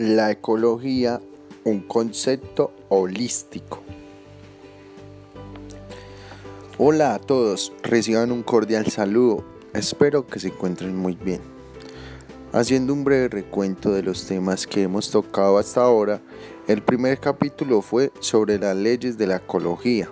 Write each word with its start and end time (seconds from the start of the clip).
La 0.00 0.30
ecología, 0.30 1.20
un 1.64 1.80
concepto 1.80 2.72
holístico. 2.88 3.82
Hola 6.78 7.12
a 7.12 7.18
todos, 7.18 7.70
reciban 7.82 8.32
un 8.32 8.42
cordial 8.42 8.86
saludo. 8.86 9.44
Espero 9.74 10.26
que 10.26 10.40
se 10.40 10.48
encuentren 10.48 10.96
muy 10.96 11.16
bien. 11.16 11.42
Haciendo 12.52 12.94
un 12.94 13.04
breve 13.04 13.28
recuento 13.28 13.92
de 13.92 14.02
los 14.02 14.24
temas 14.24 14.66
que 14.66 14.84
hemos 14.84 15.10
tocado 15.10 15.58
hasta 15.58 15.82
ahora, 15.82 16.22
el 16.66 16.80
primer 16.80 17.20
capítulo 17.20 17.82
fue 17.82 18.10
sobre 18.20 18.58
las 18.58 18.74
leyes 18.74 19.18
de 19.18 19.26
la 19.26 19.36
ecología. 19.36 20.08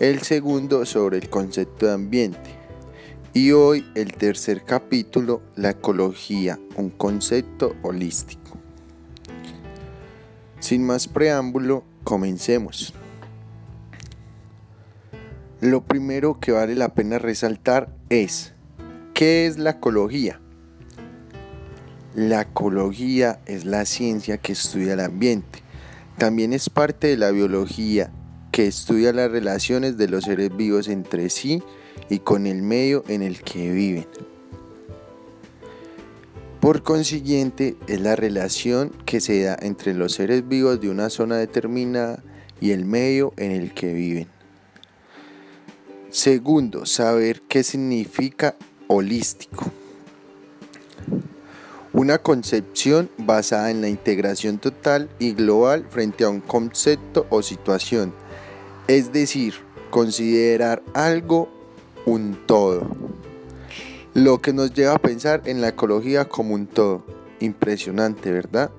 El 0.00 0.22
segundo 0.22 0.86
sobre 0.86 1.18
el 1.18 1.28
concepto 1.28 1.84
de 1.84 1.92
ambiente 1.92 2.61
y 3.34 3.52
hoy 3.52 3.86
el 3.94 4.12
tercer 4.12 4.62
capítulo, 4.62 5.42
la 5.56 5.70
ecología, 5.70 6.58
un 6.76 6.90
concepto 6.90 7.74
holístico. 7.82 8.58
Sin 10.60 10.84
más 10.84 11.08
preámbulo, 11.08 11.82
comencemos. 12.04 12.92
Lo 15.60 15.82
primero 15.82 16.40
que 16.40 16.52
vale 16.52 16.74
la 16.74 16.90
pena 16.94 17.18
resaltar 17.18 17.88
es, 18.10 18.52
¿qué 19.14 19.46
es 19.46 19.58
la 19.58 19.70
ecología? 19.70 20.38
La 22.14 22.42
ecología 22.42 23.40
es 23.46 23.64
la 23.64 23.86
ciencia 23.86 24.36
que 24.36 24.52
estudia 24.52 24.92
el 24.92 25.00
ambiente. 25.00 25.60
También 26.18 26.52
es 26.52 26.68
parte 26.68 27.06
de 27.06 27.16
la 27.16 27.30
biología 27.30 28.12
que 28.50 28.66
estudia 28.66 29.14
las 29.14 29.30
relaciones 29.30 29.96
de 29.96 30.08
los 30.08 30.24
seres 30.24 30.54
vivos 30.54 30.88
entre 30.88 31.30
sí 31.30 31.62
y 32.12 32.18
con 32.18 32.46
el 32.46 32.60
medio 32.60 33.04
en 33.08 33.22
el 33.22 33.40
que 33.40 33.70
viven. 33.70 34.06
Por 36.60 36.82
consiguiente, 36.82 37.74
es 37.86 38.02
la 38.02 38.16
relación 38.16 38.90
que 39.06 39.22
se 39.22 39.42
da 39.42 39.56
entre 39.62 39.94
los 39.94 40.12
seres 40.12 40.46
vivos 40.46 40.78
de 40.78 40.90
una 40.90 41.08
zona 41.08 41.36
determinada 41.36 42.22
y 42.60 42.72
el 42.72 42.84
medio 42.84 43.32
en 43.38 43.52
el 43.52 43.72
que 43.72 43.94
viven. 43.94 44.28
Segundo, 46.10 46.84
saber 46.84 47.40
qué 47.48 47.64
significa 47.64 48.56
holístico. 48.88 49.72
Una 51.94 52.18
concepción 52.18 53.08
basada 53.16 53.70
en 53.70 53.80
la 53.80 53.88
integración 53.88 54.58
total 54.58 55.08
y 55.18 55.32
global 55.32 55.86
frente 55.88 56.24
a 56.24 56.28
un 56.28 56.40
concepto 56.40 57.26
o 57.30 57.40
situación. 57.40 58.12
Es 58.86 59.14
decir, 59.14 59.54
considerar 59.88 60.82
algo 60.92 61.61
un 62.06 62.38
todo. 62.46 62.88
Lo 64.14 64.40
que 64.40 64.52
nos 64.52 64.72
lleva 64.74 64.94
a 64.94 64.98
pensar 64.98 65.42
en 65.46 65.60
la 65.60 65.68
ecología 65.68 66.26
como 66.26 66.54
un 66.54 66.66
todo. 66.66 67.04
Impresionante, 67.40 68.30
¿verdad? 68.30 68.70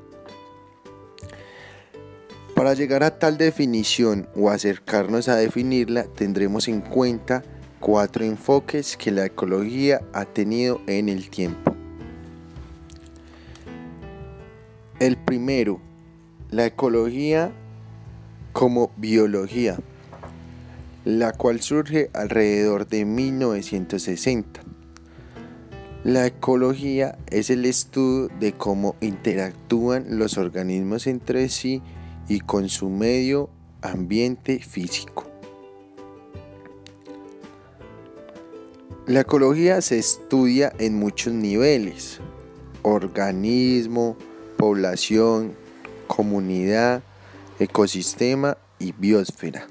Para 2.56 2.76
llegar 2.76 3.04
a 3.04 3.18
tal 3.18 3.38
definición 3.38 4.30
o 4.36 4.50
acercarnos 4.50 5.28
a 5.28 5.36
definirla, 5.36 6.04
tendremos 6.04 6.68
en 6.68 6.82
cuenta 6.82 7.44
cuatro 7.80 8.24
enfoques 8.24 8.96
que 8.96 9.12
la 9.12 9.26
ecología 9.26 10.02
ha 10.14 10.26
tenido 10.26 10.80
en 10.88 11.10
el 11.10 11.30
tiempo. 11.30 11.76
El 15.00 15.18
primero, 15.18 15.82
la 16.52 16.68
ecología 16.68 17.52
como 18.54 18.92
biología 18.96 19.78
la 21.06 21.34
cual 21.34 21.62
surge 21.62 22.10
alrededor 22.14 22.88
de 22.88 23.06
1960. 23.06 24.62
La 26.04 26.26
ecología 26.26 27.18
es 27.28 27.50
el 27.50 27.66
estudio 27.66 28.30
de 28.40 28.54
cómo 28.54 28.96
interactúan 29.02 30.18
los 30.18 30.38
organismos 30.38 31.08
entre 31.08 31.50
sí 31.50 31.82
y 32.28 32.40
con 32.42 32.70
su 32.70 32.90
medio 32.90 33.50
ambiente 33.82 34.60
físico. 34.60 35.30
La 39.06 39.22
ecología 39.22 39.82
se 39.82 40.00
estudia 40.00 40.72
en 40.78 40.98
muchos 40.98 41.34
niveles, 41.34 42.20
organismo, 42.82 44.16
población, 44.58 45.54
comunidad, 46.08 47.04
ecosistema 47.60 48.58
y 48.80 48.94
biosfera. 48.94 49.68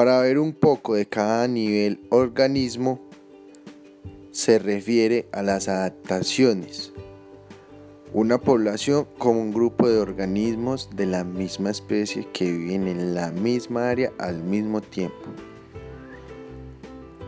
Para 0.00 0.20
ver 0.20 0.38
un 0.38 0.54
poco 0.54 0.94
de 0.94 1.04
cada 1.04 1.46
nivel 1.46 2.00
organismo, 2.08 3.02
se 4.30 4.58
refiere 4.58 5.28
a 5.30 5.42
las 5.42 5.68
adaptaciones. 5.68 6.94
Una 8.14 8.38
población 8.38 9.06
como 9.18 9.42
un 9.42 9.52
grupo 9.52 9.90
de 9.90 9.98
organismos 9.98 10.88
de 10.96 11.04
la 11.04 11.22
misma 11.22 11.68
especie 11.68 12.26
que 12.32 12.50
viven 12.50 12.88
en 12.88 13.14
la 13.14 13.30
misma 13.30 13.90
área 13.90 14.10
al 14.18 14.42
mismo 14.42 14.80
tiempo. 14.80 15.26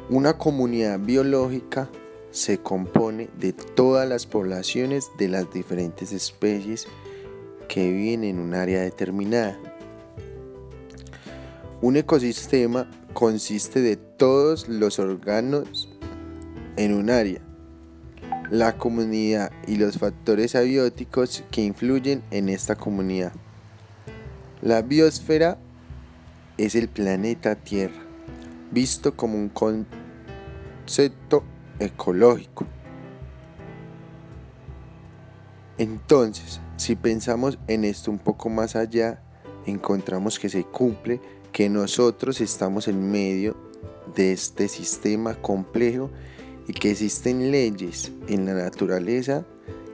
Una 0.08 0.38
comunidad 0.38 0.98
biológica 0.98 1.90
se 2.30 2.56
compone 2.56 3.28
de 3.38 3.52
todas 3.52 4.08
las 4.08 4.24
poblaciones 4.24 5.10
de 5.18 5.28
las 5.28 5.52
diferentes 5.52 6.10
especies 6.10 6.86
que 7.68 7.92
viven 7.92 8.24
en 8.24 8.38
un 8.38 8.54
área 8.54 8.80
determinada. 8.80 9.58
Un 11.82 11.96
ecosistema 11.96 12.88
consiste 13.12 13.80
de 13.80 13.96
todos 13.96 14.68
los 14.68 15.00
órganos 15.00 15.88
en 16.76 16.94
un 16.94 17.10
área, 17.10 17.40
la 18.52 18.78
comunidad 18.78 19.50
y 19.66 19.74
los 19.74 19.98
factores 19.98 20.54
abióticos 20.54 21.42
que 21.50 21.62
influyen 21.62 22.22
en 22.30 22.50
esta 22.50 22.76
comunidad. 22.76 23.32
La 24.60 24.82
biosfera 24.82 25.58
es 26.56 26.76
el 26.76 26.88
planeta 26.88 27.56
Tierra, 27.56 28.00
visto 28.70 29.16
como 29.16 29.36
un 29.36 29.48
concepto 29.48 31.42
ecológico. 31.80 32.64
Entonces, 35.78 36.60
si 36.76 36.94
pensamos 36.94 37.58
en 37.66 37.84
esto 37.84 38.12
un 38.12 38.20
poco 38.20 38.48
más 38.50 38.76
allá, 38.76 39.20
encontramos 39.66 40.38
que 40.38 40.48
se 40.48 40.62
cumple 40.62 41.20
que 41.52 41.68
nosotros 41.68 42.40
estamos 42.40 42.88
en 42.88 43.10
medio 43.10 43.56
de 44.16 44.32
este 44.32 44.68
sistema 44.68 45.34
complejo 45.34 46.10
y 46.66 46.72
que 46.72 46.90
existen 46.90 47.50
leyes 47.50 48.10
en 48.28 48.46
la 48.46 48.54
naturaleza 48.54 49.44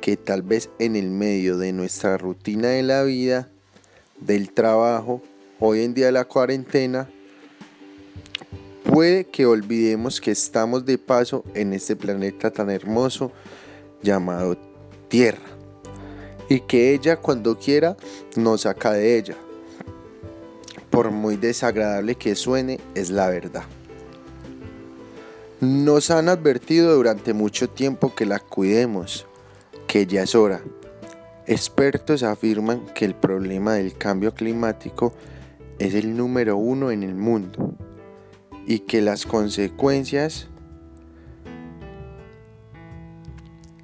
que 0.00 0.16
tal 0.16 0.42
vez 0.42 0.70
en 0.78 0.94
el 0.96 1.10
medio 1.10 1.58
de 1.58 1.72
nuestra 1.72 2.16
rutina 2.16 2.68
de 2.68 2.82
la 2.82 3.02
vida, 3.02 3.50
del 4.20 4.52
trabajo, 4.52 5.20
hoy 5.58 5.82
en 5.82 5.94
día 5.94 6.12
la 6.12 6.24
cuarentena, 6.24 7.10
puede 8.84 9.24
que 9.24 9.44
olvidemos 9.44 10.20
que 10.20 10.30
estamos 10.30 10.84
de 10.84 10.98
paso 10.98 11.44
en 11.54 11.72
este 11.72 11.96
planeta 11.96 12.50
tan 12.50 12.70
hermoso 12.70 13.32
llamado 14.02 14.56
Tierra 15.08 15.42
y 16.48 16.60
que 16.60 16.94
ella 16.94 17.16
cuando 17.16 17.58
quiera 17.58 17.96
nos 18.36 18.62
saca 18.62 18.92
de 18.92 19.18
ella 19.18 19.36
por 20.98 21.12
muy 21.12 21.36
desagradable 21.36 22.16
que 22.16 22.34
suene, 22.34 22.80
es 22.96 23.10
la 23.10 23.28
verdad. 23.28 23.62
Nos 25.60 26.10
han 26.10 26.28
advertido 26.28 26.92
durante 26.96 27.34
mucho 27.34 27.70
tiempo 27.70 28.16
que 28.16 28.26
la 28.26 28.40
cuidemos, 28.40 29.24
que 29.86 30.06
ya 30.06 30.24
es 30.24 30.34
hora. 30.34 30.60
Expertos 31.46 32.24
afirman 32.24 32.84
que 32.96 33.04
el 33.04 33.14
problema 33.14 33.74
del 33.74 33.96
cambio 33.96 34.34
climático 34.34 35.14
es 35.78 35.94
el 35.94 36.16
número 36.16 36.56
uno 36.56 36.90
en 36.90 37.04
el 37.04 37.14
mundo 37.14 37.76
y 38.66 38.80
que 38.80 39.00
las 39.00 39.24
consecuencias 39.24 40.48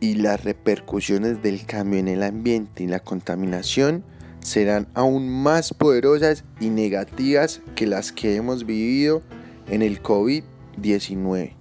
y 0.00 0.16
las 0.16 0.42
repercusiones 0.42 1.44
del 1.44 1.64
cambio 1.64 2.00
en 2.00 2.08
el 2.08 2.24
ambiente 2.24 2.82
y 2.82 2.88
la 2.88 2.98
contaminación 2.98 4.02
serán 4.44 4.86
aún 4.92 5.28
más 5.28 5.72
poderosas 5.72 6.44
y 6.60 6.68
negativas 6.68 7.62
que 7.74 7.86
las 7.86 8.12
que 8.12 8.36
hemos 8.36 8.66
vivido 8.66 9.22
en 9.68 9.80
el 9.80 10.02
COVID-19. 10.02 11.54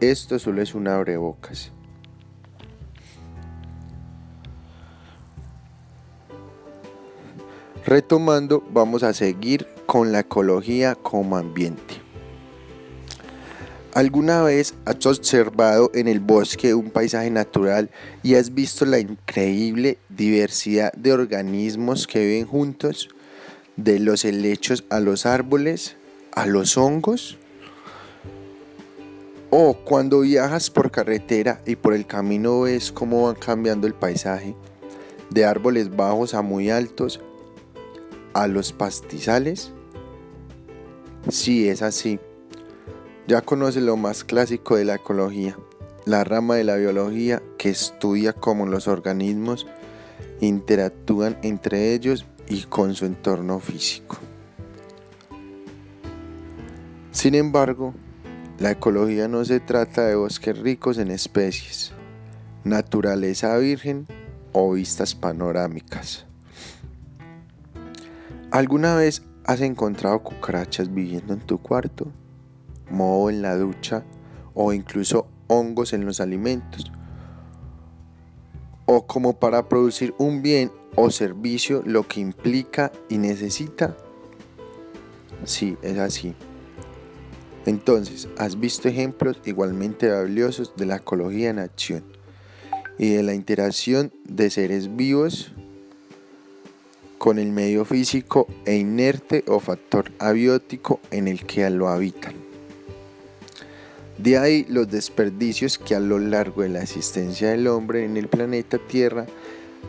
Esto 0.00 0.38
solo 0.38 0.62
es 0.62 0.74
un 0.74 0.86
abrebocas. 0.86 1.72
Retomando, 7.84 8.62
vamos 8.72 9.02
a 9.02 9.12
seguir 9.12 9.66
con 9.86 10.12
la 10.12 10.20
ecología 10.20 10.94
como 10.94 11.36
ambiente. 11.36 12.09
¿Alguna 13.92 14.44
vez 14.44 14.74
has 14.84 15.04
observado 15.04 15.90
en 15.94 16.06
el 16.06 16.20
bosque 16.20 16.74
un 16.74 16.90
paisaje 16.90 17.28
natural 17.28 17.90
y 18.22 18.36
has 18.36 18.54
visto 18.54 18.86
la 18.86 19.00
increíble 19.00 19.98
diversidad 20.08 20.92
de 20.92 21.12
organismos 21.12 22.06
que 22.06 22.24
viven 22.24 22.46
juntos? 22.46 23.08
De 23.76 23.98
los 23.98 24.24
helechos 24.24 24.84
a 24.90 25.00
los 25.00 25.26
árboles, 25.26 25.96
a 26.32 26.46
los 26.46 26.76
hongos. 26.76 27.36
O 29.50 29.74
cuando 29.74 30.20
viajas 30.20 30.70
por 30.70 30.92
carretera 30.92 31.60
y 31.66 31.74
por 31.74 31.92
el 31.92 32.06
camino 32.06 32.60
ves 32.60 32.92
cómo 32.92 33.24
van 33.24 33.34
cambiando 33.34 33.88
el 33.88 33.94
paisaje, 33.94 34.54
de 35.30 35.44
árboles 35.44 35.96
bajos 35.96 36.34
a 36.34 36.42
muy 36.42 36.70
altos, 36.70 37.18
a 38.34 38.46
los 38.46 38.72
pastizales. 38.72 39.72
Sí, 41.28 41.68
es 41.68 41.82
así. 41.82 42.20
Ya 43.30 43.42
conoces 43.42 43.84
lo 43.84 43.96
más 43.96 44.24
clásico 44.24 44.74
de 44.74 44.84
la 44.84 44.96
ecología, 44.96 45.56
la 46.04 46.24
rama 46.24 46.56
de 46.56 46.64
la 46.64 46.74
biología 46.74 47.40
que 47.58 47.68
estudia 47.70 48.32
cómo 48.32 48.66
los 48.66 48.88
organismos 48.88 49.68
interactúan 50.40 51.38
entre 51.42 51.94
ellos 51.94 52.26
y 52.48 52.64
con 52.64 52.96
su 52.96 53.06
entorno 53.06 53.60
físico. 53.60 54.18
Sin 57.12 57.36
embargo, 57.36 57.94
la 58.58 58.72
ecología 58.72 59.28
no 59.28 59.44
se 59.44 59.60
trata 59.60 60.06
de 60.06 60.16
bosques 60.16 60.58
ricos 60.58 60.98
en 60.98 61.12
especies, 61.12 61.92
naturaleza 62.64 63.56
virgen 63.58 64.08
o 64.50 64.72
vistas 64.72 65.14
panorámicas. 65.14 66.26
¿Alguna 68.50 68.96
vez 68.96 69.22
has 69.44 69.60
encontrado 69.60 70.20
cucarachas 70.20 70.92
viviendo 70.92 71.32
en 71.32 71.38
tu 71.38 71.58
cuarto, 71.58 72.10
moho 72.90 73.30
en 73.30 73.42
la 73.42 73.56
ducha 73.56 74.04
o 74.54 74.72
incluso 74.72 75.26
hongos 75.46 75.92
en 75.92 76.04
los 76.04 76.20
alimentos? 76.20 76.90
O 78.86 79.06
como 79.06 79.38
para 79.38 79.68
producir 79.68 80.14
un 80.18 80.42
bien 80.42 80.72
o 80.96 81.10
servicio 81.10 81.82
lo 81.86 82.06
que 82.06 82.20
implica 82.20 82.92
y 83.08 83.18
necesita? 83.18 83.96
Sí, 85.44 85.76
es 85.82 85.98
así. 85.98 86.34
Entonces, 87.66 88.28
has 88.38 88.58
visto 88.58 88.88
ejemplos 88.88 89.38
igualmente 89.44 90.10
valiosos 90.10 90.74
de 90.76 90.86
la 90.86 90.96
ecología 90.96 91.50
en 91.50 91.58
acción 91.58 92.04
y 92.98 93.10
de 93.10 93.22
la 93.22 93.34
interacción 93.34 94.12
de 94.24 94.50
seres 94.50 94.96
vivos 94.96 95.52
con 97.18 97.38
el 97.38 97.52
medio 97.52 97.84
físico 97.84 98.46
e 98.64 98.76
inerte 98.76 99.44
o 99.46 99.60
factor 99.60 100.10
abiótico 100.18 101.00
en 101.10 101.28
el 101.28 101.44
que 101.44 101.68
lo 101.68 101.88
habitan. 101.88 102.49
De 104.22 104.36
ahí 104.36 104.66
los 104.68 104.90
desperdicios 104.90 105.78
que 105.78 105.94
a 105.94 106.00
lo 106.00 106.18
largo 106.18 106.60
de 106.60 106.68
la 106.68 106.82
existencia 106.82 107.48
del 107.48 107.66
hombre 107.66 108.04
en 108.04 108.18
el 108.18 108.28
planeta 108.28 108.76
Tierra 108.76 109.24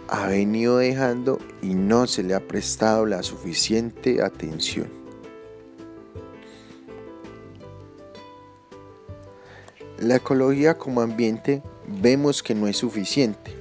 ha 0.08 0.28
venido 0.28 0.78
dejando 0.78 1.38
y 1.62 1.74
no 1.74 2.08
se 2.08 2.24
le 2.24 2.34
ha 2.34 2.40
prestado 2.40 3.06
la 3.06 3.24
suficiente 3.24 4.24
atención. 4.24 4.88
La 10.00 10.16
ecología 10.16 10.78
como 10.78 11.02
ambiente 11.02 11.62
vemos 12.02 12.42
que 12.42 12.56
no 12.56 12.68
es 12.68 12.78
suficiente, 12.78 13.52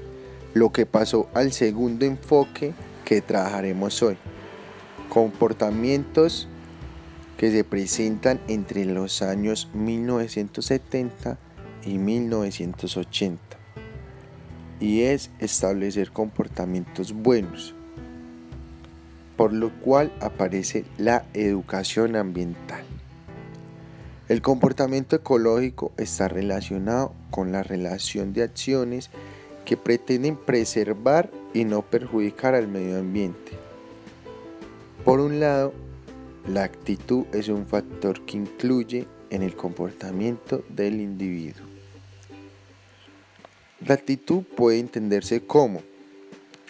lo 0.54 0.70
que 0.70 0.86
pasó 0.86 1.28
al 1.34 1.50
segundo 1.50 2.06
enfoque 2.06 2.74
que 3.04 3.20
trabajaremos 3.20 4.00
hoy. 4.04 4.16
Comportamientos 5.08 6.46
que 7.40 7.50
se 7.50 7.64
presentan 7.64 8.38
entre 8.48 8.84
los 8.84 9.22
años 9.22 9.70
1970 9.72 11.38
y 11.86 11.96
1980 11.96 13.40
y 14.78 15.04
es 15.04 15.30
establecer 15.38 16.10
comportamientos 16.10 17.14
buenos, 17.14 17.74
por 19.38 19.54
lo 19.54 19.72
cual 19.80 20.12
aparece 20.20 20.84
la 20.98 21.24
educación 21.32 22.14
ambiental. 22.14 22.84
El 24.28 24.42
comportamiento 24.42 25.16
ecológico 25.16 25.92
está 25.96 26.28
relacionado 26.28 27.14
con 27.30 27.52
la 27.52 27.62
relación 27.62 28.34
de 28.34 28.42
acciones 28.42 29.08
que 29.64 29.78
pretenden 29.78 30.36
preservar 30.36 31.30
y 31.54 31.64
no 31.64 31.80
perjudicar 31.80 32.54
al 32.54 32.68
medio 32.68 32.98
ambiente. 32.98 33.52
Por 35.06 35.20
un 35.20 35.40
lado, 35.40 35.72
la 36.48 36.64
actitud 36.64 37.26
es 37.32 37.48
un 37.48 37.66
factor 37.66 38.24
que 38.24 38.36
incluye 38.36 39.06
en 39.30 39.42
el 39.42 39.54
comportamiento 39.54 40.64
del 40.68 41.00
individuo. 41.00 41.64
La 43.86 43.94
actitud 43.94 44.42
puede 44.56 44.78
entenderse 44.78 45.40
como 45.42 45.82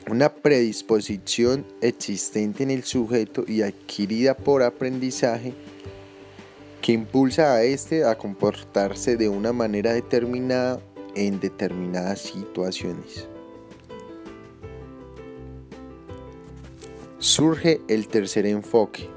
una 0.08 0.32
predisposición 0.32 1.64
existente 1.80 2.62
en 2.62 2.70
el 2.70 2.84
sujeto 2.84 3.44
y 3.46 3.62
adquirida 3.62 4.36
por 4.36 4.62
aprendizaje 4.62 5.54
que 6.80 6.92
impulsa 6.92 7.54
a 7.54 7.62
éste 7.62 8.04
a 8.04 8.16
comportarse 8.16 9.16
de 9.16 9.28
una 9.28 9.52
manera 9.52 9.92
determinada 9.92 10.80
en 11.14 11.40
determinadas 11.40 12.20
situaciones. 12.20 13.28
Surge 17.18 17.80
el 17.88 18.08
tercer 18.08 18.46
enfoque, 18.46 19.08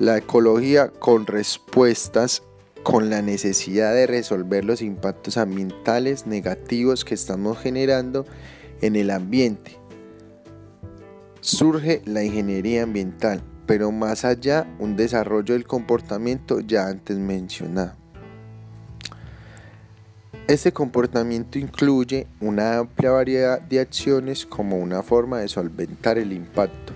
la 0.00 0.16
ecología 0.16 0.88
con 0.88 1.26
respuestas 1.26 2.42
con 2.82 3.10
la 3.10 3.20
necesidad 3.20 3.94
de 3.94 4.06
resolver 4.06 4.64
los 4.64 4.80
impactos 4.80 5.36
ambientales 5.36 6.26
negativos 6.26 7.04
que 7.04 7.12
estamos 7.12 7.58
generando 7.58 8.24
en 8.80 8.96
el 8.96 9.10
ambiente. 9.10 9.76
Surge 11.42 12.00
la 12.06 12.24
ingeniería 12.24 12.82
ambiental, 12.82 13.42
pero 13.66 13.92
más 13.92 14.24
allá 14.24 14.66
un 14.78 14.96
desarrollo 14.96 15.52
del 15.52 15.66
comportamiento 15.66 16.60
ya 16.60 16.86
antes 16.86 17.18
mencionado. 17.18 17.92
Este 20.48 20.72
comportamiento 20.72 21.58
incluye 21.58 22.26
una 22.40 22.78
amplia 22.78 23.10
variedad 23.10 23.60
de 23.60 23.80
acciones 23.80 24.46
como 24.46 24.78
una 24.78 25.02
forma 25.02 25.40
de 25.40 25.48
solventar 25.48 26.16
el 26.16 26.32
impacto, 26.32 26.94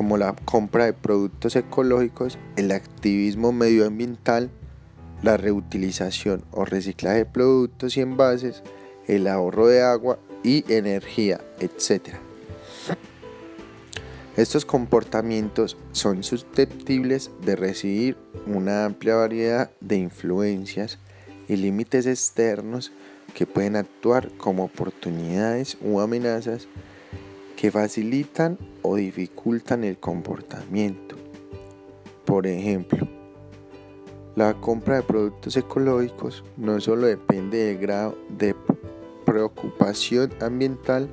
como 0.00 0.16
la 0.16 0.34
compra 0.46 0.86
de 0.86 0.94
productos 0.94 1.56
ecológicos, 1.56 2.38
el 2.56 2.72
activismo 2.72 3.52
medioambiental, 3.52 4.48
la 5.22 5.36
reutilización 5.36 6.42
o 6.52 6.64
reciclaje 6.64 7.18
de 7.18 7.26
productos 7.26 7.98
y 7.98 8.00
envases, 8.00 8.62
el 9.08 9.26
ahorro 9.26 9.66
de 9.66 9.82
agua 9.82 10.18
y 10.42 10.64
energía, 10.72 11.42
etc. 11.58 12.14
Estos 14.38 14.64
comportamientos 14.64 15.76
son 15.92 16.24
susceptibles 16.24 17.30
de 17.44 17.56
recibir 17.56 18.16
una 18.46 18.86
amplia 18.86 19.16
variedad 19.16 19.70
de 19.82 19.96
influencias 19.96 20.98
y 21.46 21.56
límites 21.56 22.06
externos 22.06 22.90
que 23.34 23.44
pueden 23.44 23.76
actuar 23.76 24.30
como 24.38 24.64
oportunidades 24.64 25.76
o 25.84 26.00
amenazas 26.00 26.68
que 27.60 27.70
facilitan 27.70 28.56
o 28.80 28.96
dificultan 28.96 29.84
el 29.84 29.98
comportamiento. 29.98 31.16
Por 32.24 32.46
ejemplo, 32.46 33.06
la 34.34 34.54
compra 34.54 34.96
de 34.96 35.02
productos 35.02 35.58
ecológicos 35.58 36.42
no 36.56 36.80
solo 36.80 37.06
depende 37.06 37.58
del 37.58 37.76
grado 37.76 38.16
de 38.30 38.56
preocupación 39.26 40.32
ambiental, 40.40 41.06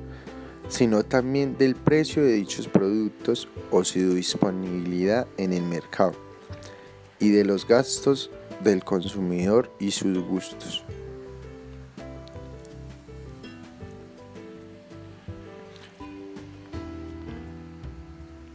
sino 0.70 1.04
también 1.04 1.58
del 1.58 1.74
precio 1.74 2.24
de 2.24 2.32
dichos 2.32 2.66
productos 2.66 3.46
o 3.70 3.84
su 3.84 4.14
disponibilidad 4.14 5.26
en 5.36 5.52
el 5.52 5.64
mercado 5.64 6.14
y 7.20 7.28
de 7.28 7.44
los 7.44 7.68
gastos 7.68 8.30
del 8.64 8.84
consumidor 8.84 9.70
y 9.78 9.90
sus 9.90 10.18
gustos. 10.26 10.82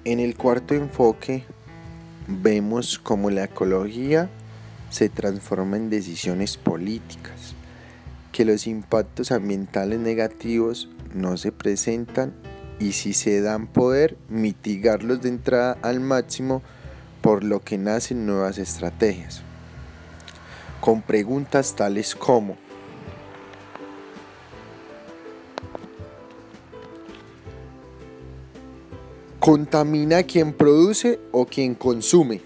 En 0.06 0.20
el 0.20 0.36
cuarto 0.36 0.74
enfoque 0.74 1.46
vemos 2.28 3.00
cómo 3.00 3.30
la 3.30 3.46
ecología 3.46 4.30
se 4.90 5.08
transforma 5.08 5.78
en 5.78 5.90
decisiones 5.90 6.58
políticas, 6.58 7.56
que 8.34 8.44
los 8.44 8.68
impactos 8.68 9.32
ambientales 9.32 10.02
negativos 10.02 10.90
no 11.14 11.38
se 11.38 11.54
presentan 11.54 12.34
y 12.82 12.92
si 12.92 13.14
se 13.14 13.40
dan 13.40 13.66
poder, 13.66 14.18
mitigarlos 14.28 15.22
de 15.22 15.30
entrada 15.30 15.78
al 15.82 16.02
máximo, 16.02 16.62
por 17.22 17.46
lo 17.46 17.62
que 17.62 17.78
nacen 17.78 18.26
nuevas 18.26 18.58
estrategias. 18.58 19.42
Con 20.82 21.02
preguntas 21.02 21.78
tales 21.78 22.14
como, 22.14 22.58
¿contamina 29.44 30.24
quien 30.24 30.54
produce 30.54 31.20
o 31.34 31.46
quien 31.46 31.76
consume? 31.76 32.40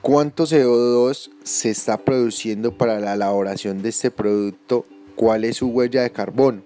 ¿Cuánto 0.00 0.46
CO2 0.46 1.30
se 1.44 1.70
está 1.70 1.96
produciendo 1.96 2.76
para 2.76 2.98
la 2.98 3.14
elaboración 3.14 3.82
de 3.82 3.90
este 3.90 4.10
producto 4.10 4.84
cuál 5.14 5.44
es 5.44 5.58
su 5.58 5.68
huella 5.68 6.02
de 6.02 6.10
carbono. 6.10 6.62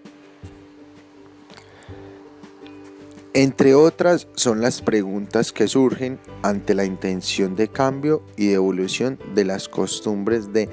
Entre 3.35 3.75
otras 3.75 4.27
son 4.37 4.63
las 4.63 4.81
preguntas 4.81 5.53
que 5.53 5.69
surgen 5.69 6.19
ante 6.41 6.75
la 6.75 6.87
intención 6.87 7.57
de 7.57 7.69
cambio 7.69 8.23
y 8.39 8.47
de 8.47 8.55
evolución 8.55 9.19
de 9.35 9.45
las 9.45 9.69
costumbres 9.69 10.51
de 10.55 10.71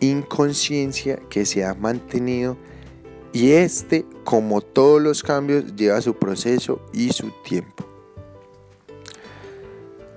inconsciencia 0.00 1.20
que 1.28 1.44
se 1.44 1.66
ha 1.66 1.74
mantenido 1.74 2.56
y 3.32 3.52
este, 3.52 4.06
como 4.24 4.60
todos 4.60 5.02
los 5.02 5.22
cambios, 5.22 5.76
lleva 5.76 6.00
su 6.00 6.14
proceso 6.14 6.80
y 6.92 7.12
su 7.12 7.30
tiempo. 7.44 7.86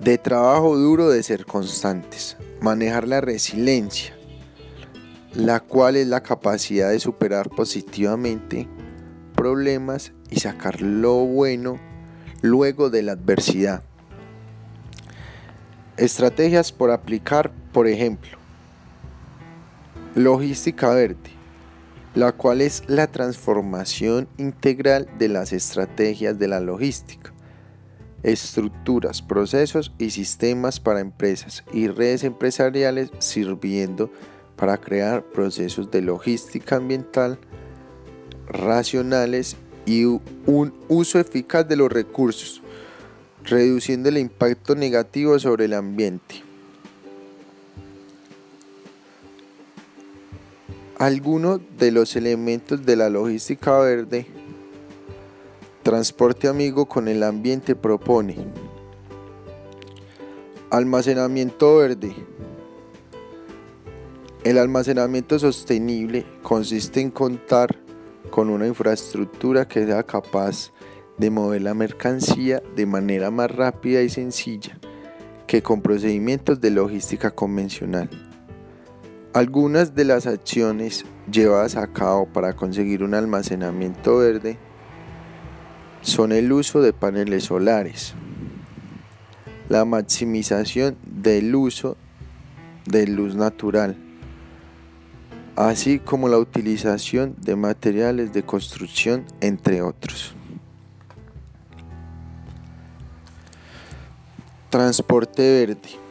De 0.00 0.18
trabajo 0.18 0.76
duro 0.76 1.10
de 1.10 1.22
ser 1.22 1.46
constantes, 1.46 2.36
manejar 2.60 3.06
la 3.06 3.20
resiliencia, 3.20 4.16
la 5.34 5.60
cual 5.60 5.96
es 5.96 6.06
la 6.06 6.22
capacidad 6.22 6.90
de 6.90 7.00
superar 7.00 7.50
positivamente 7.50 8.68
problemas 9.34 10.12
y 10.30 10.40
sacar 10.40 10.80
lo 10.80 11.14
bueno 11.26 11.78
luego 12.40 12.90
de 12.90 13.02
la 13.02 13.12
adversidad. 13.12 13.82
Estrategias 15.96 16.72
por 16.72 16.90
aplicar, 16.90 17.52
por 17.72 17.86
ejemplo, 17.86 18.38
logística 20.14 20.90
verde, 20.90 21.30
la 22.14 22.32
cual 22.32 22.60
es 22.60 22.82
la 22.88 23.06
transformación 23.06 24.28
integral 24.36 25.08
de 25.18 25.28
las 25.28 25.52
estrategias 25.52 26.38
de 26.38 26.48
la 26.48 26.60
logística, 26.60 27.32
estructuras, 28.22 29.22
procesos 29.22 29.92
y 29.98 30.10
sistemas 30.10 30.78
para 30.78 31.00
empresas 31.00 31.64
y 31.72 31.88
redes 31.88 32.24
empresariales 32.24 33.10
sirviendo 33.18 34.10
para 34.56 34.76
crear 34.76 35.24
procesos 35.24 35.90
de 35.90 36.02
logística 36.02 36.76
ambiental 36.76 37.38
racionales 38.46 39.56
y 39.86 40.04
un 40.04 40.74
uso 40.88 41.18
eficaz 41.18 41.66
de 41.66 41.76
los 41.76 41.90
recursos, 41.90 42.62
reduciendo 43.44 44.08
el 44.08 44.18
impacto 44.18 44.74
negativo 44.74 45.38
sobre 45.38 45.64
el 45.64 45.74
ambiente. 45.74 46.51
Algunos 51.02 51.60
de 51.80 51.90
los 51.90 52.14
elementos 52.14 52.86
de 52.86 52.94
la 52.94 53.10
logística 53.10 53.76
verde, 53.80 54.24
transporte 55.82 56.46
amigo 56.46 56.86
con 56.86 57.08
el 57.08 57.24
ambiente 57.24 57.74
propone 57.74 58.36
almacenamiento 60.70 61.78
verde. 61.78 62.14
El 64.44 64.58
almacenamiento 64.58 65.40
sostenible 65.40 66.24
consiste 66.40 67.00
en 67.00 67.10
contar 67.10 67.80
con 68.30 68.48
una 68.48 68.68
infraestructura 68.68 69.66
que 69.66 69.84
sea 69.84 70.04
capaz 70.04 70.70
de 71.18 71.30
mover 71.30 71.62
la 71.62 71.74
mercancía 71.74 72.62
de 72.76 72.86
manera 72.86 73.32
más 73.32 73.50
rápida 73.50 74.02
y 74.02 74.08
sencilla 74.08 74.78
que 75.48 75.64
con 75.64 75.82
procedimientos 75.82 76.60
de 76.60 76.70
logística 76.70 77.32
convencional. 77.32 78.31
Algunas 79.34 79.94
de 79.94 80.04
las 80.04 80.26
acciones 80.26 81.06
llevadas 81.30 81.76
a 81.76 81.86
cabo 81.86 82.26
para 82.26 82.52
conseguir 82.52 83.02
un 83.02 83.14
almacenamiento 83.14 84.18
verde 84.18 84.58
son 86.02 86.32
el 86.32 86.52
uso 86.52 86.82
de 86.82 86.92
paneles 86.92 87.44
solares, 87.44 88.12
la 89.70 89.86
maximización 89.86 90.98
del 91.06 91.54
uso 91.54 91.96
de 92.84 93.06
luz 93.06 93.34
natural, 93.34 93.96
así 95.56 95.98
como 95.98 96.28
la 96.28 96.36
utilización 96.36 97.34
de 97.40 97.56
materiales 97.56 98.34
de 98.34 98.42
construcción, 98.42 99.24
entre 99.40 99.80
otros. 99.80 100.34
Transporte 104.68 105.40
verde. 105.40 106.01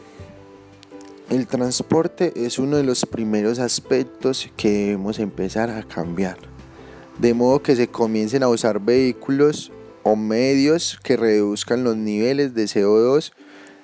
El 1.32 1.48
transporte 1.48 2.34
es 2.36 2.60
uno 2.60 2.76
de 2.76 2.84
los 2.84 3.06
primeros 3.06 3.58
aspectos 3.60 4.50
que 4.58 4.70
debemos 4.70 5.18
empezar 5.18 5.70
a 5.70 5.82
cambiar, 5.82 6.36
de 7.20 7.34
modo 7.34 7.64
que 7.64 7.78
se 7.78 7.88
comiencen 7.88 8.44
a 8.44 8.50
usar 8.50 8.82
vehículos 8.82 9.72
o 10.04 10.18
medios 10.18 11.00
que 11.02 11.16
reduzcan 11.16 11.86
los 11.86 11.96
niveles 11.96 12.54
de 12.54 12.66
CO2 12.66 13.32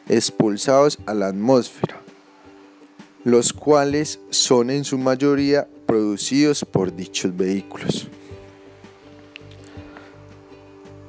expulsados 0.10 1.00
a 1.06 1.14
la 1.14 1.28
atmósfera, 1.28 2.02
los 3.24 3.54
cuales 3.54 4.20
son 4.30 4.70
en 4.70 4.84
su 4.84 4.98
mayoría 4.98 5.70
producidos 5.86 6.66
por 6.66 6.94
dichos 6.94 7.38
vehículos. 7.38 8.10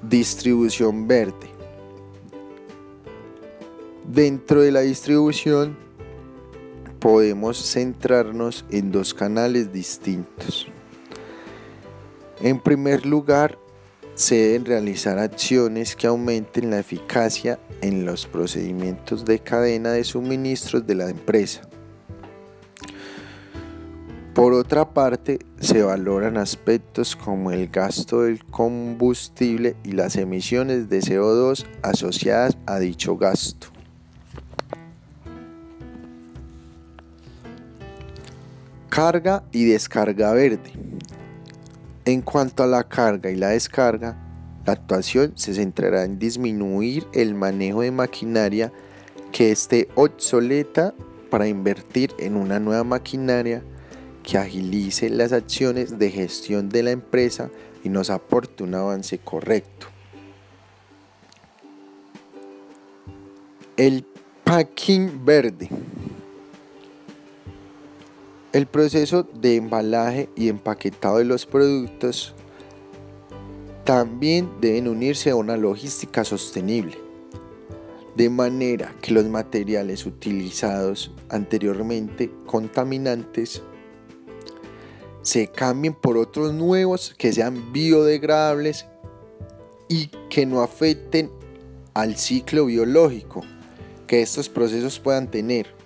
Distribución 0.08 1.08
verde. 1.08 1.50
Dentro 4.06 4.60
de 4.60 4.70
la 4.70 4.82
distribución 4.82 5.87
podemos 6.98 7.58
centrarnos 7.58 8.64
en 8.70 8.92
dos 8.92 9.14
canales 9.14 9.72
distintos. 9.72 10.68
En 12.40 12.60
primer 12.60 13.06
lugar, 13.06 13.58
se 14.14 14.34
deben 14.34 14.64
realizar 14.64 15.18
acciones 15.18 15.94
que 15.94 16.08
aumenten 16.08 16.70
la 16.70 16.80
eficacia 16.80 17.58
en 17.80 18.04
los 18.04 18.26
procedimientos 18.26 19.24
de 19.24 19.38
cadena 19.38 19.92
de 19.92 20.02
suministros 20.02 20.86
de 20.86 20.94
la 20.96 21.08
empresa. 21.08 21.62
Por 24.34 24.52
otra 24.52 24.92
parte, 24.92 25.40
se 25.60 25.82
valoran 25.82 26.36
aspectos 26.36 27.16
como 27.16 27.50
el 27.50 27.68
gasto 27.68 28.22
del 28.22 28.44
combustible 28.44 29.74
y 29.82 29.92
las 29.92 30.14
emisiones 30.14 30.88
de 30.88 31.00
CO2 31.00 31.64
asociadas 31.82 32.56
a 32.66 32.78
dicho 32.78 33.16
gasto. 33.16 33.77
Carga 38.98 39.44
y 39.52 39.64
descarga 39.64 40.32
verde. 40.32 40.72
En 42.04 42.20
cuanto 42.20 42.64
a 42.64 42.66
la 42.66 42.82
carga 42.82 43.30
y 43.30 43.36
la 43.36 43.50
descarga, 43.50 44.16
la 44.66 44.72
actuación 44.72 45.34
se 45.36 45.54
centrará 45.54 46.02
en 46.02 46.18
disminuir 46.18 47.06
el 47.12 47.36
manejo 47.36 47.82
de 47.82 47.92
maquinaria 47.92 48.72
que 49.30 49.52
esté 49.52 49.88
obsoleta 49.94 50.94
para 51.30 51.46
invertir 51.46 52.12
en 52.18 52.34
una 52.34 52.58
nueva 52.58 52.82
maquinaria 52.82 53.62
que 54.24 54.36
agilice 54.36 55.10
las 55.10 55.32
acciones 55.32 56.00
de 56.00 56.10
gestión 56.10 56.68
de 56.68 56.82
la 56.82 56.90
empresa 56.90 57.50
y 57.84 57.90
nos 57.90 58.10
aporte 58.10 58.64
un 58.64 58.74
avance 58.74 59.18
correcto. 59.18 59.86
El 63.76 64.04
packing 64.42 65.24
verde. 65.24 65.68
El 68.50 68.66
proceso 68.66 69.24
de 69.24 69.56
embalaje 69.56 70.30
y 70.34 70.48
empaquetado 70.48 71.18
de 71.18 71.26
los 71.26 71.44
productos 71.44 72.34
también 73.84 74.50
deben 74.58 74.88
unirse 74.88 75.28
a 75.28 75.36
una 75.36 75.58
logística 75.58 76.24
sostenible, 76.24 76.96
de 78.16 78.30
manera 78.30 78.94
que 79.02 79.12
los 79.12 79.26
materiales 79.26 80.06
utilizados 80.06 81.10
anteriormente 81.28 82.32
contaminantes 82.46 83.62
se 85.20 85.48
cambien 85.48 85.92
por 85.92 86.16
otros 86.16 86.54
nuevos 86.54 87.14
que 87.18 87.34
sean 87.34 87.70
biodegradables 87.70 88.86
y 89.88 90.06
que 90.30 90.46
no 90.46 90.62
afecten 90.62 91.30
al 91.92 92.16
ciclo 92.16 92.64
biológico 92.64 93.42
que 94.06 94.22
estos 94.22 94.48
procesos 94.48 94.98
puedan 94.98 95.30
tener 95.30 95.77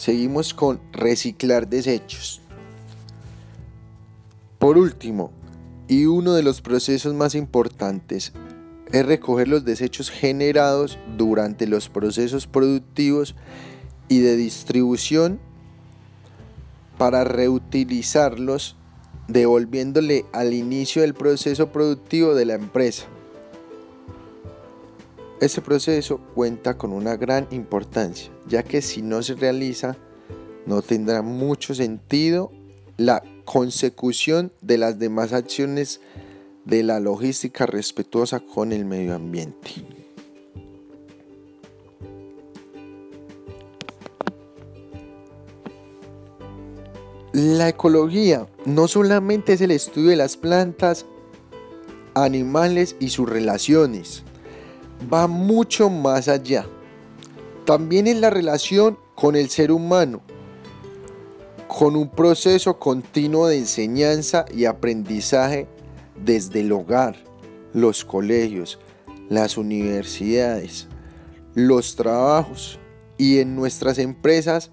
Seguimos 0.00 0.54
con 0.54 0.80
reciclar 0.92 1.68
desechos. 1.68 2.40
Por 4.58 4.78
último, 4.78 5.30
y 5.88 6.06
uno 6.06 6.32
de 6.32 6.42
los 6.42 6.62
procesos 6.62 7.12
más 7.12 7.34
importantes, 7.34 8.32
es 8.92 9.04
recoger 9.04 9.46
los 9.46 9.66
desechos 9.66 10.08
generados 10.08 10.98
durante 11.18 11.66
los 11.66 11.90
procesos 11.90 12.46
productivos 12.46 13.34
y 14.08 14.20
de 14.20 14.36
distribución 14.36 15.38
para 16.96 17.24
reutilizarlos 17.24 18.76
devolviéndole 19.28 20.24
al 20.32 20.54
inicio 20.54 21.02
del 21.02 21.12
proceso 21.12 21.72
productivo 21.72 22.34
de 22.34 22.46
la 22.46 22.54
empresa. 22.54 23.04
Este 25.40 25.62
proceso 25.62 26.18
cuenta 26.34 26.76
con 26.76 26.92
una 26.92 27.16
gran 27.16 27.48
importancia, 27.50 28.30
ya 28.46 28.62
que 28.62 28.82
si 28.82 29.00
no 29.00 29.22
se 29.22 29.34
realiza, 29.34 29.96
no 30.66 30.82
tendrá 30.82 31.22
mucho 31.22 31.74
sentido 31.74 32.52
la 32.98 33.22
consecución 33.46 34.52
de 34.60 34.76
las 34.76 34.98
demás 34.98 35.32
acciones 35.32 36.02
de 36.66 36.82
la 36.82 37.00
logística 37.00 37.64
respetuosa 37.64 38.40
con 38.40 38.70
el 38.70 38.84
medio 38.84 39.14
ambiente. 39.14 39.70
La 47.32 47.70
ecología 47.70 48.46
no 48.66 48.88
solamente 48.88 49.54
es 49.54 49.62
el 49.62 49.70
estudio 49.70 50.10
de 50.10 50.16
las 50.16 50.36
plantas, 50.36 51.06
animales 52.14 52.94
y 53.00 53.08
sus 53.08 53.26
relaciones, 53.26 54.24
va 55.12 55.26
mucho 55.26 55.90
más 55.90 56.28
allá. 56.28 56.66
También 57.64 58.06
es 58.06 58.16
la 58.16 58.30
relación 58.30 58.98
con 59.14 59.36
el 59.36 59.48
ser 59.48 59.70
humano, 59.70 60.22
con 61.68 61.94
un 61.94 62.08
proceso 62.08 62.78
continuo 62.78 63.46
de 63.46 63.58
enseñanza 63.58 64.44
y 64.52 64.64
aprendizaje 64.64 65.68
desde 66.24 66.60
el 66.60 66.72
hogar, 66.72 67.16
los 67.72 68.04
colegios, 68.04 68.78
las 69.28 69.56
universidades, 69.56 70.88
los 71.54 71.94
trabajos 71.94 72.78
y 73.16 73.38
en 73.38 73.54
nuestras 73.54 73.98
empresas 73.98 74.70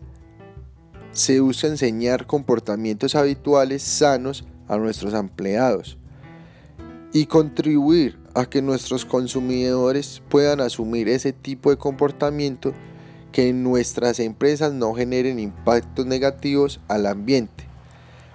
se 1.11 1.41
usa 1.41 1.69
enseñar 1.69 2.25
comportamientos 2.25 3.15
habituales 3.15 3.83
sanos 3.83 4.45
a 4.67 4.77
nuestros 4.77 5.13
empleados 5.13 5.97
y 7.13 7.25
contribuir 7.25 8.19
a 8.37 8.45
que 8.45 8.61
nuestros 8.61 9.03
consumidores 9.03 10.21
puedan 10.29 10.61
asumir 10.61 11.09
ese 11.09 11.33
tipo 11.33 11.71
de 11.71 11.77
comportamiento 11.77 12.71
que 13.31 13.51
nuestras 13.51 14.19
empresas 14.19 14.73
no 14.73 14.93
generen 14.93 15.39
impactos 15.39 16.05
negativos 16.05 16.79
al 16.87 17.07
ambiente. 17.07 17.65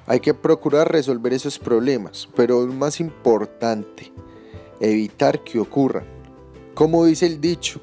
Hay 0.06 0.18
que 0.18 0.34
procurar 0.34 0.90
resolver 0.90 1.32
esos 1.32 1.60
problemas, 1.60 2.28
pero 2.34 2.66
lo 2.66 2.72
más 2.72 2.98
importante, 2.98 4.12
evitar 4.80 5.44
que 5.44 5.60
ocurran. 5.60 6.04
Como 6.74 7.04
dice 7.04 7.26
el 7.26 7.40
dicho, 7.40 7.80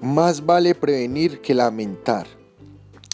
más 0.00 0.44
vale 0.44 0.74
prevenir 0.74 1.40
que 1.40 1.54
lamentar. 1.54 2.26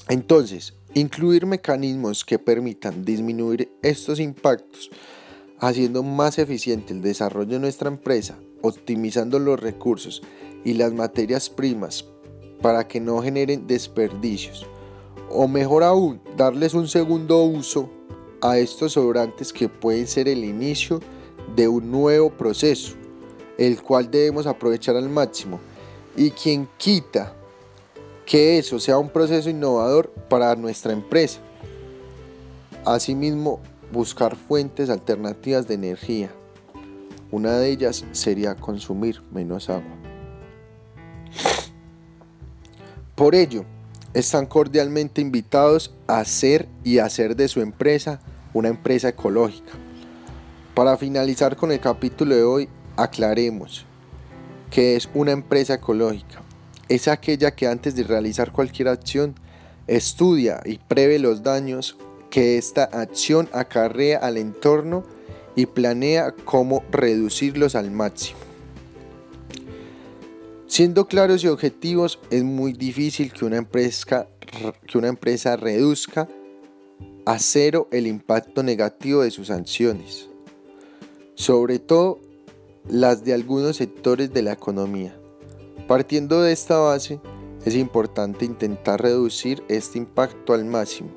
Entonces, 0.08 0.72
incluir 0.94 1.44
mecanismos 1.44 2.24
que 2.24 2.38
permitan 2.38 3.04
disminuir 3.04 3.70
estos 3.82 4.18
impactos, 4.18 4.90
haciendo 5.60 6.02
más 6.02 6.38
eficiente 6.38 6.92
el 6.92 7.02
desarrollo 7.02 7.52
de 7.52 7.60
nuestra 7.60 7.88
empresa, 7.88 8.38
optimizando 8.62 9.38
los 9.38 9.60
recursos 9.60 10.22
y 10.64 10.74
las 10.74 10.92
materias 10.92 11.48
primas 11.48 12.04
para 12.60 12.88
que 12.88 13.00
no 13.00 13.22
generen 13.22 13.66
desperdicios 13.66 14.66
o 15.30 15.46
mejor 15.46 15.84
aún, 15.84 16.20
darles 16.36 16.74
un 16.74 16.88
segundo 16.88 17.42
uso 17.44 17.88
a 18.42 18.58
estos 18.58 18.92
sobrantes 18.92 19.52
que 19.52 19.68
pueden 19.68 20.06
ser 20.06 20.28
el 20.28 20.44
inicio 20.44 21.00
de 21.54 21.68
un 21.68 21.90
nuevo 21.90 22.30
proceso, 22.30 22.94
el 23.56 23.80
cual 23.80 24.10
debemos 24.10 24.46
aprovechar 24.46 24.96
al 24.96 25.08
máximo. 25.08 25.60
Y 26.16 26.32
quien 26.32 26.68
quita 26.76 27.34
que 28.26 28.58
eso 28.58 28.78
sea 28.80 28.98
un 28.98 29.08
proceso 29.08 29.48
innovador 29.48 30.10
para 30.28 30.54
nuestra 30.56 30.92
empresa. 30.92 31.40
Asimismo, 32.84 33.60
buscar 33.92 34.36
fuentes 34.36 34.90
alternativas 34.90 35.66
de 35.66 35.74
energía. 35.74 36.30
Una 37.30 37.52
de 37.58 37.70
ellas 37.70 38.04
sería 38.12 38.54
consumir 38.56 39.22
menos 39.32 39.68
agua. 39.70 39.96
Por 43.14 43.34
ello, 43.34 43.64
están 44.14 44.46
cordialmente 44.46 45.20
invitados 45.20 45.94
a 46.06 46.24
ser 46.24 46.68
y 46.82 46.98
hacer 46.98 47.36
de 47.36 47.48
su 47.48 47.60
empresa 47.60 48.20
una 48.52 48.68
empresa 48.68 49.08
ecológica. 49.08 49.72
Para 50.74 50.96
finalizar 50.96 51.56
con 51.56 51.70
el 51.70 51.80
capítulo 51.80 52.34
de 52.34 52.42
hoy, 52.42 52.68
aclaremos 52.96 53.84
que 54.70 54.96
es 54.96 55.08
una 55.14 55.32
empresa 55.32 55.74
ecológica. 55.74 56.42
Es 56.88 57.08
aquella 57.08 57.54
que 57.54 57.66
antes 57.66 57.94
de 57.94 58.04
realizar 58.04 58.52
cualquier 58.52 58.88
acción 58.88 59.34
estudia 59.86 60.60
y 60.64 60.78
prevé 60.78 61.18
los 61.18 61.42
daños 61.42 61.96
que 62.30 62.56
esta 62.56 62.84
acción 62.84 63.48
acarrea 63.52 64.18
al 64.18 64.36
entorno 64.36 65.04
y 65.56 65.66
planea 65.66 66.32
cómo 66.44 66.82
reducirlos 66.90 67.74
al 67.74 67.90
máximo. 67.90 68.38
Siendo 70.66 71.06
claros 71.06 71.42
y 71.42 71.48
objetivos, 71.48 72.20
es 72.30 72.44
muy 72.44 72.72
difícil 72.72 73.32
que 73.32 73.44
una 73.44 73.56
empresa, 73.56 74.28
que 74.86 74.98
una 74.98 75.08
empresa 75.08 75.56
reduzca 75.56 76.28
a 77.26 77.38
cero 77.38 77.88
el 77.90 78.06
impacto 78.06 78.62
negativo 78.62 79.22
de 79.22 79.32
sus 79.32 79.48
sanciones, 79.48 80.28
sobre 81.34 81.80
todo 81.80 82.20
las 82.88 83.24
de 83.24 83.34
algunos 83.34 83.76
sectores 83.76 84.32
de 84.32 84.42
la 84.42 84.52
economía. 84.52 85.16
Partiendo 85.88 86.40
de 86.40 86.52
esta 86.52 86.78
base, 86.78 87.20
es 87.64 87.74
importante 87.74 88.44
intentar 88.44 89.02
reducir 89.02 89.62
este 89.68 89.98
impacto 89.98 90.54
al 90.54 90.64
máximo, 90.64 91.10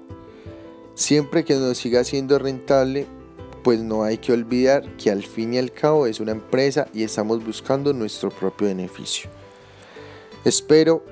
siempre 0.96 1.44
que 1.44 1.56
nos 1.56 1.78
siga 1.78 2.04
siendo 2.04 2.40
rentable, 2.40 3.08
pues 3.64 3.80
no 3.80 4.04
hay 4.04 4.18
que 4.18 4.34
olvidar 4.34 4.98
que 4.98 5.10
al 5.10 5.24
fin 5.24 5.54
y 5.54 5.58
al 5.58 5.72
cabo 5.72 6.06
es 6.06 6.20
una 6.20 6.32
empresa 6.32 6.88
y 6.94 7.04
estamos 7.04 7.44
buscando 7.46 7.94
nuestro 7.94 8.30
propio 8.30 8.68
beneficio. 8.68 9.30
Espero 10.44 11.04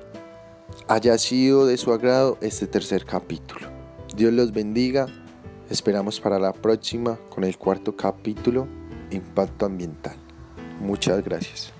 haya 0.88 1.16
sido 1.18 1.66
de 1.66 1.76
su 1.76 1.92
agrado 1.92 2.38
este 2.40 2.66
tercer 2.66 3.04
capítulo. 3.04 3.68
Dios 4.14 4.32
los 4.32 4.52
bendiga. 4.52 5.06
Esperamos 5.70 6.20
para 6.20 6.38
la 6.38 6.52
próxima 6.52 7.18
con 7.30 7.44
el 7.44 7.56
cuarto 7.56 7.96
capítulo, 7.96 8.68
Impacto 9.10 9.64
Ambiental. 9.64 10.16
Muchas 10.80 11.24
gracias. 11.24 11.71